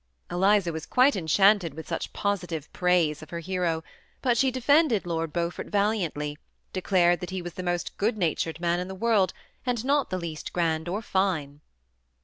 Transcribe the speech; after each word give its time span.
Eliza 0.31 0.73
was 0.73 0.87
quite 0.87 1.15
enchanted 1.15 1.75
with 1.75 1.87
such 1.87 2.11
positive 2.11 2.73
praise 2.73 3.21
of 3.21 3.29
her 3.29 3.37
hero, 3.37 3.83
but 4.23 4.35
she 4.35 4.49
defended 4.49 5.05
Lord 5.05 5.31
Beaufort 5.31 5.67
val 5.67 5.91
iantly; 5.91 6.37
declared 6.73 7.19
that 7.19 7.29
he 7.29 7.43
was 7.43 7.53
the 7.53 7.61
most 7.61 7.95
good 7.97 8.17
natured 8.17 8.59
man 8.59 8.79
in 8.79 8.87
the 8.87 8.95
world, 8.95 9.31
and 9.63 9.85
not 9.85 10.09
the 10.09 10.17
least 10.17 10.53
grand 10.53 10.89
or 10.89 11.03
fine. 11.03 11.61